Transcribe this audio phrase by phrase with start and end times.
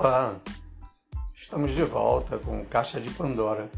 [0.00, 0.40] Olá,
[1.34, 3.68] estamos de volta com Caixa de Pandora,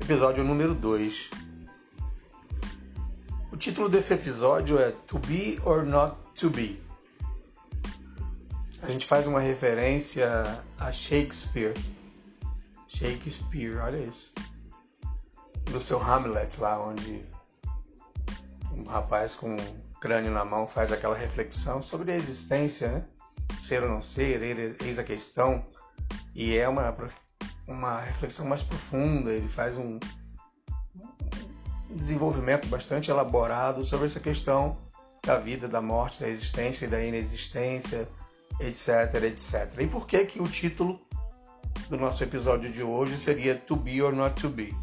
[0.00, 1.30] episódio número 2.
[3.52, 6.82] O título desse episódio é To Be or Not to Be.
[8.82, 10.28] A gente faz uma referência
[10.80, 11.74] a Shakespeare.
[12.88, 14.34] Shakespeare, olha isso.
[15.66, 17.24] Do seu Hamlet, lá onde
[18.72, 23.04] um rapaz com um crânio na mão faz aquela reflexão sobre a existência, né?
[23.58, 25.64] Ser ou não ser, eis a questão.
[26.34, 26.96] E é uma,
[27.66, 29.98] uma reflexão mais profunda, ele faz um,
[31.90, 34.78] um desenvolvimento bastante elaborado sobre essa questão
[35.24, 38.08] da vida, da morte, da existência e da inexistência,
[38.60, 39.80] etc, etc.
[39.80, 41.00] E por que que o título
[41.88, 44.74] do nosso episódio de hoje seria To Be or Not To Be?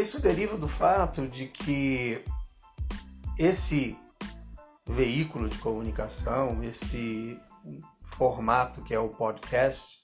[0.00, 2.24] Isso deriva do fato de que
[3.38, 3.98] esse
[4.86, 7.40] veículo de comunicação, esse
[8.04, 9.98] formato que é o podcast,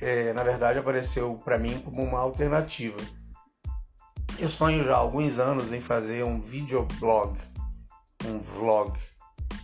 [0.00, 3.00] é, na verdade apareceu para mim como uma alternativa.
[4.38, 7.36] Eu sonho já há alguns anos em fazer um videoblog,
[8.24, 8.96] um vlog,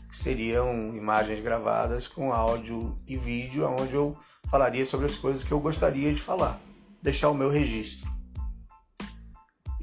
[0.08, 4.16] que seriam imagens gravadas com áudio e vídeo, onde eu
[4.48, 6.60] falaria sobre as coisas que eu gostaria de falar,
[7.02, 8.10] deixar o meu registro.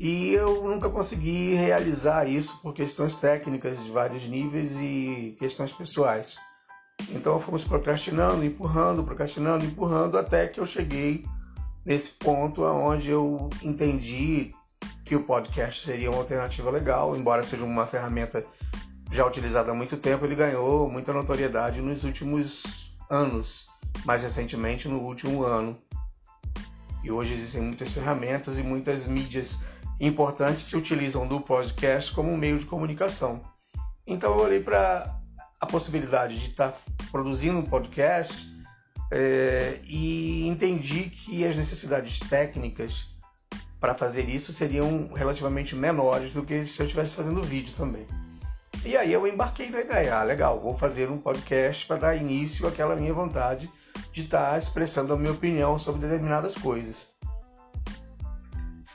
[0.03, 6.37] E eu nunca consegui realizar isso por questões técnicas de vários níveis e questões pessoais.
[7.11, 11.23] Então fomos procrastinando, empurrando, procrastinando, empurrando, até que eu cheguei
[11.85, 14.51] nesse ponto onde eu entendi
[15.05, 18.43] que o podcast seria uma alternativa legal, embora seja uma ferramenta
[19.11, 23.67] já utilizada há muito tempo, ele ganhou muita notoriedade nos últimos anos,
[24.03, 25.77] mais recentemente no último ano.
[27.03, 29.59] E hoje existem muitas ferramentas e muitas mídias
[30.07, 33.41] importantes se utilizam do podcast como um meio de comunicação.
[34.05, 35.19] Então eu olhei para
[35.59, 36.77] a possibilidade de estar tá
[37.11, 38.47] produzindo um podcast
[39.11, 43.05] é, e entendi que as necessidades técnicas
[43.79, 48.07] para fazer isso seriam relativamente menores do que se eu estivesse fazendo vídeo também.
[48.83, 52.67] E aí eu embarquei na ideia, ah, legal, vou fazer um podcast para dar início
[52.67, 53.71] àquela minha vontade
[54.11, 57.10] de estar tá expressando a minha opinião sobre determinadas coisas.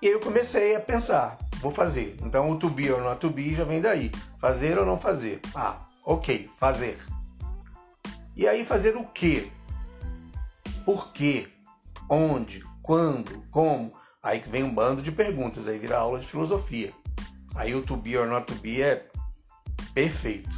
[0.00, 2.16] E aí eu comecei a pensar, vou fazer.
[2.22, 4.10] Então o to be or not to be já vem daí.
[4.38, 5.40] Fazer ou não fazer?
[5.54, 6.98] Ah, ok, fazer.
[8.36, 9.48] E aí fazer o quê?
[10.84, 11.48] Por quê?
[12.10, 12.62] Onde?
[12.82, 13.42] Quando?
[13.50, 13.92] Como?
[14.22, 16.92] Aí vem um bando de perguntas, aí vira aula de filosofia.
[17.54, 19.08] Aí o to be or not to be é
[19.94, 20.50] perfeito.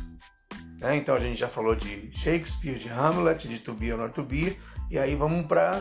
[0.81, 0.97] Né?
[0.97, 4.25] Então a gente já falou de Shakespeare, de Hamlet, de to be or not to
[4.25, 4.59] be,
[4.91, 5.81] e aí vamos para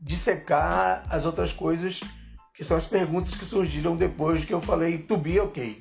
[0.00, 2.00] dissecar as outras coisas
[2.56, 5.78] que são as perguntas que surgiram depois que eu falei to be ok.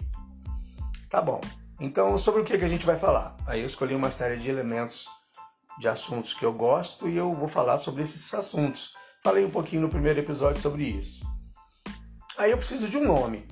[1.10, 1.40] Tá bom.
[1.80, 3.38] Então, sobre o que, que a gente vai falar?
[3.48, 5.08] Aí eu escolhi uma série de elementos
[5.80, 8.94] de assuntos que eu gosto e eu vou falar sobre esses assuntos.
[9.24, 11.26] Falei um pouquinho no primeiro episódio sobre isso.
[12.38, 13.48] Aí eu preciso de um nome.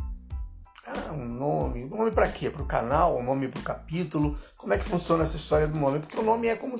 [0.86, 1.86] Ah, um nome.
[1.86, 2.50] Um nome para quê?
[2.50, 3.18] Para o canal?
[3.18, 4.38] Um nome para o capítulo?
[4.58, 6.00] Como é que funciona essa história do nome?
[6.00, 6.78] Porque o nome é como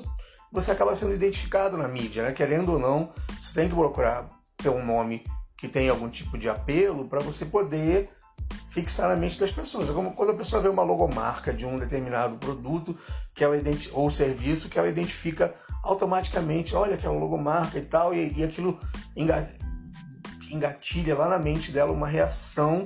[0.52, 2.32] você acaba sendo identificado na mídia, né?
[2.32, 3.10] Querendo ou não,
[3.40, 4.28] você tem que procurar
[4.58, 5.24] ter um nome
[5.64, 8.10] que tem algum tipo de apelo para você poder
[8.68, 9.88] fixar na mente das pessoas.
[9.88, 12.94] É como quando a pessoa vê uma logomarca de um determinado produto
[13.34, 13.56] que ela
[13.92, 18.78] ou serviço que ela identifica automaticamente, olha aquela logomarca e tal, e, e aquilo
[20.50, 22.84] engatilha lá na mente dela uma reação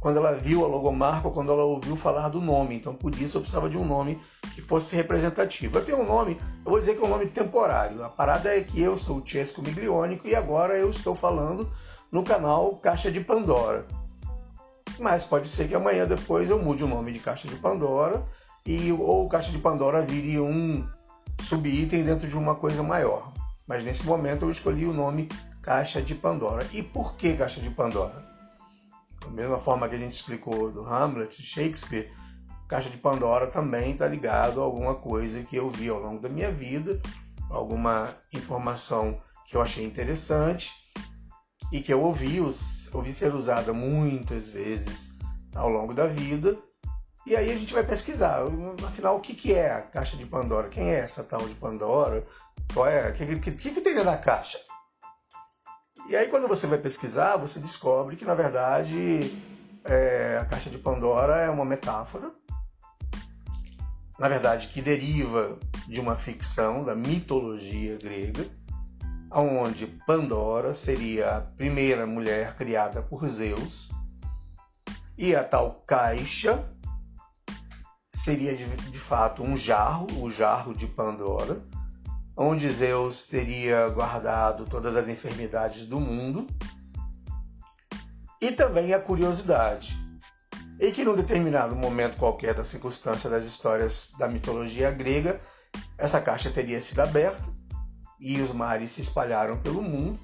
[0.00, 2.74] quando ela viu a logomarca ou quando ela ouviu falar do nome.
[2.74, 4.18] Então, por isso eu precisava de um nome
[4.54, 5.76] que fosse representativo.
[5.76, 8.02] Eu tenho um nome, eu vou dizer que é um nome temporário.
[8.02, 11.70] A parada é que eu sou o Chesco Miglionico e agora eu estou falando
[12.10, 13.86] no canal Caixa de Pandora.
[14.98, 18.24] Mas pode ser que amanhã depois eu mude o nome de Caixa de Pandora
[18.66, 20.86] e ou Caixa de Pandora vire um
[21.40, 23.32] subitem dentro de uma coisa maior.
[23.66, 25.28] Mas nesse momento eu escolhi o nome
[25.62, 26.66] Caixa de Pandora.
[26.72, 28.28] E por que Caixa de Pandora?
[29.22, 32.10] Da mesma forma que a gente explicou do Hamlet, Shakespeare,
[32.68, 36.28] Caixa de Pandora também está ligado a alguma coisa que eu vi ao longo da
[36.28, 37.00] minha vida,
[37.50, 40.79] alguma informação que eu achei interessante
[41.72, 45.14] e que eu ouvi, ouvi ser usada muitas vezes
[45.54, 46.58] ao longo da vida.
[47.26, 48.42] E aí a gente vai pesquisar,
[48.86, 50.68] afinal, o que, que é a caixa de Pandora?
[50.68, 52.26] Quem é essa tal de Pandora?
[52.72, 53.10] Qual é?
[53.10, 54.58] O que, que, que, que tem dentro da caixa?
[56.08, 59.32] E aí quando você vai pesquisar, você descobre que na verdade
[59.84, 62.32] é, a caixa de Pandora é uma metáfora,
[64.18, 65.58] na verdade que deriva
[65.88, 68.46] de uma ficção da mitologia grega,
[69.32, 73.88] onde Pandora seria a primeira mulher criada por Zeus
[75.16, 76.66] e a tal caixa
[78.12, 81.62] seria de, de fato um jarro, o jarro de Pandora,
[82.36, 86.46] onde Zeus teria guardado todas as enfermidades do mundo,
[88.42, 89.96] e também a curiosidade,
[90.80, 95.40] e que num determinado momento qualquer da circunstância das histórias da mitologia grega,
[95.96, 97.49] essa caixa teria sido aberta
[98.20, 100.20] e os mares se espalharam pelo mundo,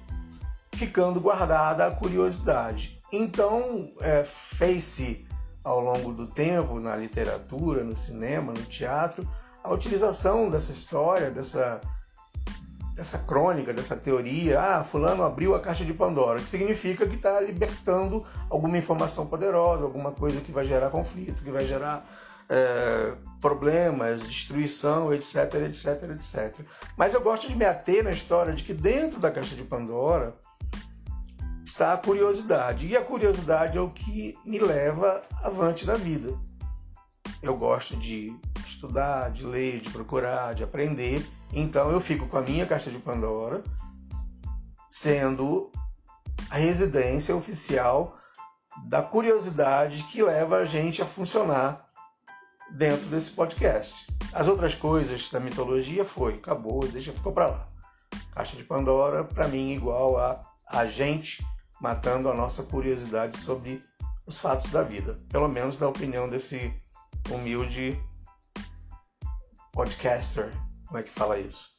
[0.73, 3.01] ficando guardada a curiosidade.
[3.11, 5.25] Então, é, fez-se
[5.63, 9.27] ao longo do tempo, na literatura, no cinema, no teatro,
[9.63, 11.81] a utilização dessa história, dessa,
[12.95, 14.61] dessa crônica, dessa teoria.
[14.61, 19.83] Ah, Fulano abriu a caixa de Pandora, que significa que está libertando alguma informação poderosa,
[19.83, 22.05] alguma coisa que vai gerar conflito, que vai gerar
[22.49, 26.65] é, problemas, destruição, etc, etc, etc.
[26.97, 30.35] Mas eu gosto de me ater na história de que dentro da caixa de Pandora
[31.63, 32.87] está a curiosidade.
[32.87, 36.37] E a curiosidade é o que me leva avante na vida.
[37.41, 38.35] Eu gosto de
[38.65, 41.25] estudar, de ler, de procurar, de aprender.
[41.51, 43.63] Então eu fico com a minha caixa de Pandora
[44.89, 45.71] sendo
[46.49, 48.17] a residência oficial
[48.87, 51.86] da curiosidade que leva a gente a funcionar
[52.71, 54.07] dentro desse podcast.
[54.33, 57.69] As outras coisas da mitologia foi, acabou, deixa ficou para lá.
[58.31, 61.45] Caixa de Pandora para mim igual a a gente
[61.81, 63.83] matando a nossa curiosidade sobre
[64.25, 66.73] os fatos da vida, pelo menos na opinião desse
[67.29, 67.97] humilde
[69.71, 70.51] podcaster,
[70.85, 71.69] como é que fala isso?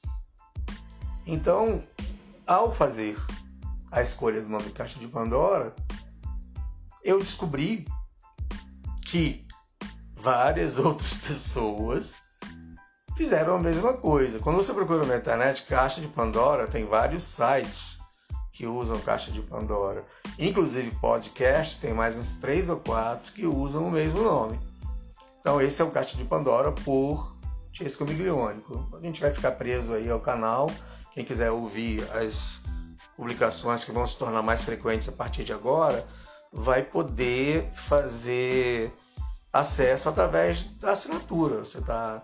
[1.27, 1.85] Então,
[2.47, 3.19] ao fazer
[3.91, 5.75] a escolha do nome Caixa de Pandora,
[7.05, 7.87] eu descobri
[9.05, 9.47] que
[10.21, 12.17] várias outras pessoas
[13.17, 14.39] fizeram a mesma coisa.
[14.39, 17.99] Quando você procura na internet Caixa de Pandora, tem vários sites
[18.53, 20.05] que usam Caixa de Pandora.
[20.39, 24.59] Inclusive podcast, tem mais uns três ou quatro que usam o mesmo nome.
[25.41, 27.37] Então esse é o Caixa de Pandora por
[27.73, 28.63] Chesco Miglione.
[28.95, 30.71] A gente vai ficar preso aí ao canal.
[31.13, 32.63] Quem quiser ouvir as
[33.17, 36.07] publicações que vão se tornar mais frequentes a partir de agora,
[36.53, 38.93] vai poder fazer
[39.53, 41.61] acesso através da assinatura.
[41.61, 42.23] Você está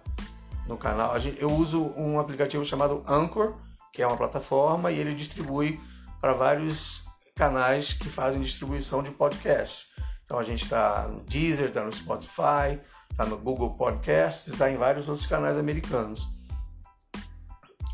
[0.66, 1.16] no canal.
[1.38, 3.56] Eu uso um aplicativo chamado Anchor,
[3.92, 5.80] que é uma plataforma e ele distribui
[6.20, 7.04] para vários
[7.34, 9.88] canais que fazem distribuição de podcasts.
[10.24, 12.80] Então a gente está no Deezer, está no Spotify,
[13.10, 16.26] está no Google Podcasts, está em vários outros canais americanos.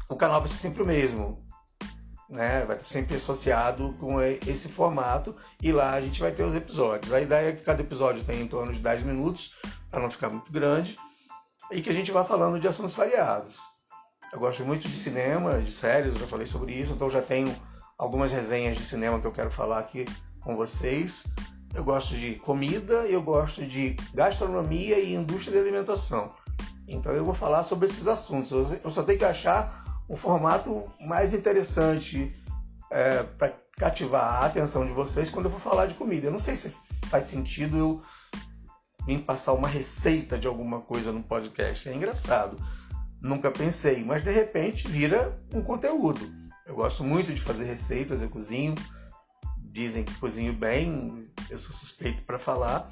[0.09, 1.45] O canal ser sempre o mesmo,
[2.31, 2.65] né?
[2.65, 7.13] vai sempre associado com esse formato e lá a gente vai ter os episódios.
[7.13, 9.55] A ideia é que cada episódio tenha em torno de 10 minutos,
[9.91, 10.97] para não ficar muito grande,
[11.73, 13.59] e que a gente vá falando de assuntos variados.
[14.33, 17.55] Eu gosto muito de cinema, de séries, eu já falei sobre isso, então já tenho
[17.99, 20.07] algumas resenhas de cinema que eu quero falar aqui
[20.41, 21.25] com vocês.
[21.75, 26.33] Eu gosto de comida, eu gosto de gastronomia e indústria de alimentação.
[26.87, 28.51] Então eu vou falar sobre esses assuntos.
[28.85, 32.35] Eu só tenho que achar um formato mais interessante
[32.91, 36.27] é, para cativar a atenção de vocês quando eu for falar de comida.
[36.27, 36.69] Eu não sei se
[37.07, 38.03] faz sentido eu
[39.07, 41.89] vir passar uma receita de alguma coisa no podcast.
[41.89, 42.59] É engraçado.
[43.23, 46.29] Nunca pensei, mas de repente vira um conteúdo.
[46.67, 48.75] Eu gosto muito de fazer receitas, eu cozinho.
[49.59, 52.89] Dizem que cozinho bem, eu sou suspeito para falar,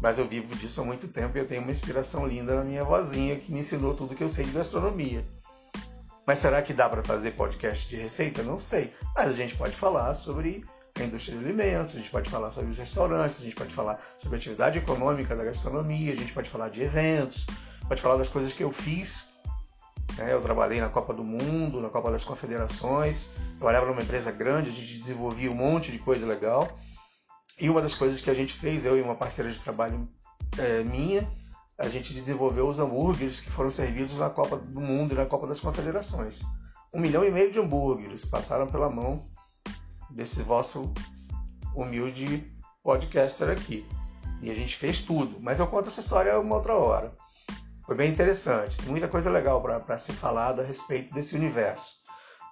[0.00, 2.84] mas eu vivo disso há muito tempo e eu tenho uma inspiração linda na minha
[2.84, 5.26] vozinha que me ensinou tudo que eu sei de gastronomia.
[6.26, 8.42] Mas será que dá para fazer podcast de receita?
[8.42, 8.92] Não sei.
[9.14, 10.64] Mas a gente pode falar sobre
[10.98, 14.00] a indústria de alimentos, a gente pode falar sobre os restaurantes, a gente pode falar
[14.18, 17.46] sobre a atividade econômica da gastronomia, a gente pode falar de eventos,
[17.88, 19.34] pode falar das coisas que eu fiz
[20.16, 20.32] né?
[20.32, 24.72] Eu trabalhei na Copa do Mundo, na Copa das Confederações, trabalhava numa empresa grande, a
[24.72, 26.72] gente desenvolvia um monte de coisa legal.
[27.60, 30.08] E uma das coisas que a gente fez, eu e uma parceira de trabalho
[30.58, 31.28] é, minha,
[31.78, 35.46] a gente desenvolveu os hambúrgueres que foram servidos na Copa do Mundo e na Copa
[35.46, 36.42] das Confederações.
[36.92, 39.28] Um milhão e meio de hambúrgueres passaram pela mão
[40.10, 40.92] desse vosso
[41.74, 42.52] humilde
[42.82, 43.86] podcaster aqui.
[44.40, 45.40] E a gente fez tudo.
[45.40, 47.16] Mas eu conto essa história uma outra hora.
[47.84, 51.96] Foi bem interessante, muita coisa legal para se falar a respeito desse universo.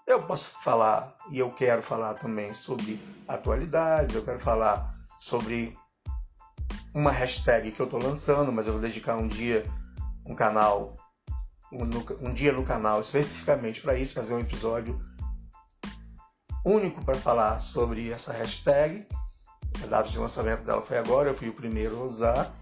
[0.06, 5.74] Eu posso falar e eu quero falar também sobre atualidades, eu quero falar sobre
[6.94, 9.64] uma hashtag que eu estou lançando, mas eu vou dedicar um dia,
[10.26, 10.96] um canal,
[11.72, 15.00] um, um dia no canal especificamente para isso, fazer um episódio
[16.64, 19.06] único para falar sobre essa hashtag.
[19.82, 22.54] A data de lançamento dela foi agora, eu fui o primeiro a usar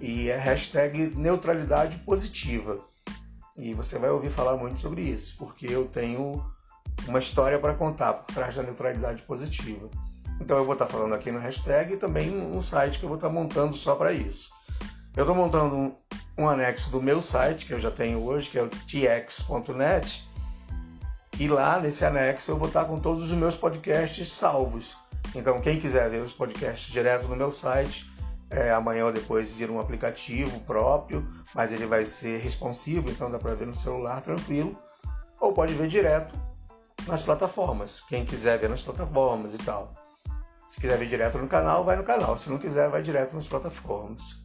[0.00, 2.84] e é hashtag neutralidade positiva.
[3.56, 6.44] E você vai ouvir falar muito sobre isso, porque eu tenho
[7.06, 9.90] uma história para contar por trás da neutralidade positiva.
[10.42, 13.14] Então eu vou estar falando aqui no hashtag e também um site que eu vou
[13.16, 14.50] estar montando só para isso.
[15.16, 15.96] Eu estou montando um,
[16.36, 20.28] um, anexo do meu site, que eu já tenho hoje, que é o tx.net,
[21.38, 24.96] E lá nesse anexo eu vou estar com todos os meus podcasts salvos.
[25.32, 28.10] Então quem quiser ver os podcasts direto no meu site,
[28.50, 33.38] é, amanhã ou depois vir um aplicativo próprio, mas ele vai ser responsivo, então dá
[33.38, 34.76] para ver no celular tranquilo.
[35.40, 36.34] Ou pode ver direto
[37.06, 38.00] nas plataformas.
[38.00, 40.01] Quem quiser ver nas plataformas e tal.
[40.72, 42.38] Se quiser ver direto no canal, vai no canal.
[42.38, 44.42] Se não quiser, vai direto nas plataformas.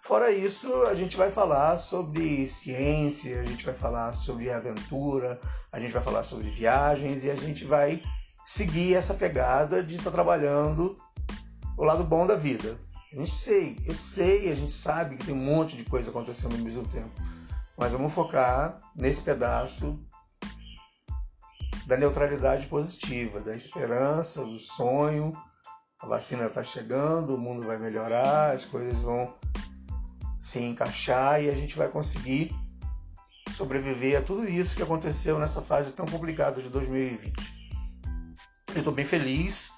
[0.00, 5.78] Fora isso, a gente vai falar sobre ciência, a gente vai falar sobre aventura, a
[5.78, 8.02] gente vai falar sobre viagens e a gente vai
[8.42, 10.96] seguir essa pegada de estar trabalhando
[11.78, 12.76] o lado bom da vida.
[13.12, 16.56] A gente sei, eu sei, a gente sabe que tem um monte de coisa acontecendo
[16.56, 17.14] ao mesmo tempo,
[17.78, 19.96] mas vamos focar nesse pedaço
[21.86, 25.32] da neutralidade positiva, da esperança, do sonho.
[26.00, 29.32] A vacina está chegando, o mundo vai melhorar, as coisas vão
[30.40, 32.52] se encaixar e a gente vai conseguir
[33.52, 37.56] sobreviver a tudo isso que aconteceu nessa fase tão complicada de 2020.
[38.74, 39.72] Eu estou bem feliz.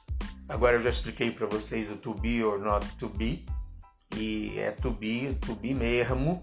[0.49, 3.45] Agora eu já expliquei para vocês o to be or not to be.
[4.17, 6.43] E é to be, to be mesmo.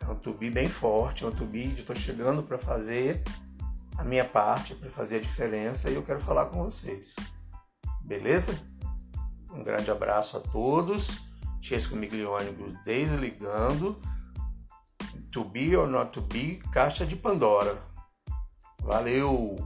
[0.00, 3.22] É um to be bem forte, é um to be de estou chegando para fazer
[4.00, 7.14] a minha parte, para fazer a diferença e eu quero falar com vocês.
[8.02, 8.58] Beleza?
[9.50, 11.30] Um grande abraço a todos
[11.60, 12.52] Chesco Miglione
[12.84, 13.96] desligando.
[15.32, 17.80] To be or not to be, caixa de Pandora.
[18.82, 19.56] Valeu!